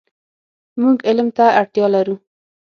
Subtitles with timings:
[0.81, 2.15] مونږ علم ته اړتیا لرو.